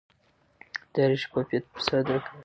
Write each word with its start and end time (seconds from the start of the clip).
اداري 0.89 1.15
شفافیت 1.23 1.63
فساد 1.75 2.05
راکموي 2.11 2.39